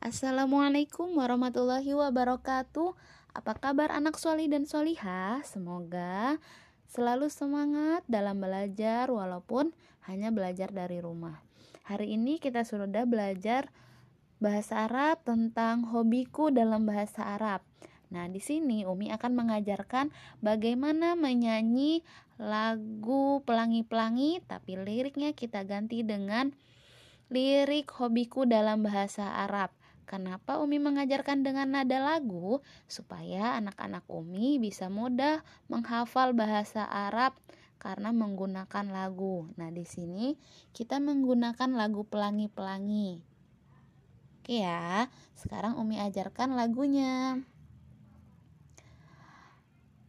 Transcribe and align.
Assalamualaikum 0.00 1.12
warahmatullahi 1.12 1.92
wabarakatuh 1.92 2.96
Apa 3.36 3.52
kabar 3.60 3.92
anak 3.92 4.16
soli 4.16 4.48
dan 4.48 4.64
solihah? 4.64 5.44
Semoga 5.44 6.40
selalu 6.88 7.28
semangat 7.28 8.00
dalam 8.08 8.40
belajar 8.40 9.12
walaupun 9.12 9.76
hanya 10.08 10.32
belajar 10.32 10.72
dari 10.72 11.04
rumah 11.04 11.44
Hari 11.84 12.16
ini 12.16 12.40
kita 12.40 12.64
sudah 12.64 13.04
belajar 13.04 13.68
bahasa 14.40 14.88
Arab 14.88 15.20
tentang 15.20 15.84
hobiku 15.92 16.48
dalam 16.48 16.88
bahasa 16.88 17.36
Arab 17.36 17.60
Nah, 18.08 18.24
di 18.24 18.40
sini 18.40 18.88
Umi 18.88 19.12
akan 19.12 19.36
mengajarkan 19.36 20.16
bagaimana 20.40 21.12
menyanyi 21.12 22.00
lagu 22.40 23.44
pelangi-pelangi 23.44 24.48
tapi 24.48 24.80
liriknya 24.80 25.36
kita 25.36 25.60
ganti 25.68 26.00
dengan 26.08 26.56
lirik 27.30 27.92
hobiku 27.94 28.48
dalam 28.48 28.82
bahasa 28.82 29.28
Arab. 29.44 29.70
Kenapa 30.10 30.58
Umi 30.58 30.82
mengajarkan 30.82 31.46
dengan 31.46 31.70
nada 31.70 32.02
lagu? 32.02 32.58
Supaya 32.90 33.54
anak-anak 33.62 34.10
Umi 34.10 34.58
bisa 34.58 34.90
mudah 34.90 35.46
menghafal 35.70 36.34
bahasa 36.34 36.82
Arab 36.82 37.38
karena 37.78 38.10
menggunakan 38.10 38.90
lagu. 38.90 39.46
Nah, 39.54 39.70
di 39.70 39.86
sini 39.86 40.34
kita 40.74 40.98
menggunakan 40.98 41.78
lagu 41.78 42.02
pelangi-pelangi. 42.02 43.22
Oke 44.42 44.66
ya, 44.66 45.06
sekarang 45.38 45.78
Umi 45.78 46.02
ajarkan 46.02 46.58
lagunya. 46.58 47.38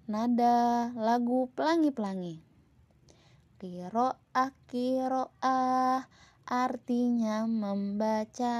Nada 0.10 0.90
lagu 0.98 1.46
pelangi-pelangi. 1.54 2.42
Kiro'ah, 3.62 4.50
kiro'ah, 4.66 6.10
artinya 6.50 7.46
membaca 7.46 8.58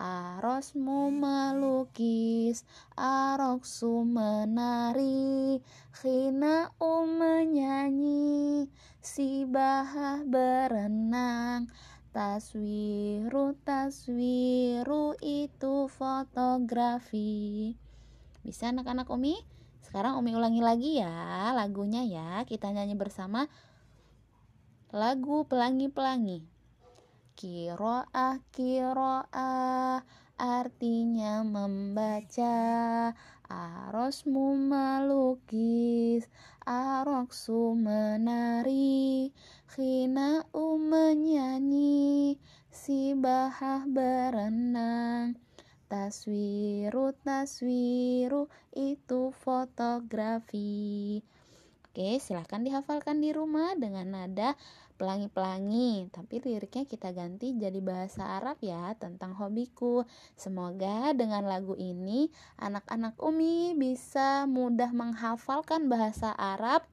Arosmu 0.00 1.12
melukis, 1.12 2.64
aroksu 2.96 4.00
menari, 4.08 5.60
khina'u 5.92 7.04
menyanyi, 7.04 8.64
si 9.04 9.44
bahah 9.44 10.24
berenang, 10.24 11.68
taswiru 12.16 13.52
taswiru 13.60 15.20
itu 15.20 15.84
fotografi. 15.92 17.76
Bisa 18.40 18.72
anak-anak 18.72 19.04
Umi? 19.12 19.36
Sekarang 19.84 20.16
Umi 20.16 20.32
ulangi 20.32 20.64
lagi 20.64 20.90
ya 20.96 21.52
lagunya 21.52 22.00
ya. 22.08 22.40
Kita 22.48 22.72
nyanyi 22.72 22.96
bersama 22.96 23.52
lagu 24.96 25.44
pelangi-pelangi. 25.44 26.59
Kiro'ah, 27.40 28.36
kiro'ah, 28.52 30.04
artinya 30.36 31.40
membaca. 31.40 32.52
Arosmu 33.48 34.60
melukis, 34.60 36.28
aroksu 36.68 37.80
menari, 37.80 39.32
khina'u 39.72 40.76
menyanyi, 40.84 42.36
si 42.68 43.16
bahah 43.16 43.88
berenang. 43.88 45.40
Taswiru, 45.88 47.16
taswiru, 47.24 48.52
itu 48.76 49.32
fotografi. 49.32 51.24
Oke, 51.90 52.22
silahkan 52.22 52.62
dihafalkan 52.62 53.18
di 53.18 53.34
rumah 53.34 53.74
dengan 53.74 54.14
nada 54.14 54.54
pelangi-pelangi. 54.94 56.06
Tapi 56.14 56.38
liriknya 56.38 56.86
kita 56.86 57.10
ganti 57.10 57.50
jadi 57.58 57.82
bahasa 57.82 58.38
Arab 58.38 58.62
ya 58.62 58.94
tentang 58.94 59.34
hobiku. 59.34 60.06
Semoga 60.38 61.10
dengan 61.18 61.50
lagu 61.50 61.74
ini 61.74 62.30
anak-anak 62.62 63.18
Umi 63.18 63.74
bisa 63.74 64.46
mudah 64.46 64.94
menghafalkan 64.94 65.90
bahasa 65.90 66.30
Arab 66.30 66.86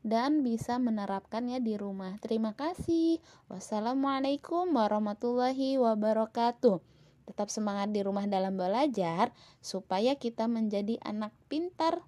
dan 0.00 0.40
bisa 0.40 0.80
menerapkannya 0.80 1.60
di 1.60 1.76
rumah. 1.76 2.16
Terima 2.24 2.56
kasih. 2.56 3.20
Wassalamualaikum 3.52 4.72
warahmatullahi 4.72 5.76
wabarakatuh. 5.76 6.80
Tetap 7.28 7.52
semangat 7.52 7.92
di 7.92 8.00
rumah 8.00 8.24
dalam 8.24 8.56
belajar 8.56 9.30
supaya 9.60 10.16
kita 10.18 10.48
menjadi 10.48 10.96
anak 11.04 11.36
pintar 11.52 12.00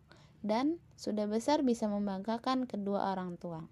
dan 0.45 0.77
sudah 1.01 1.25
besar 1.25 1.65
bisa 1.65 1.89
membanggakan 1.89 2.69
kedua 2.69 3.17
orang 3.17 3.41
tua. 3.41 3.65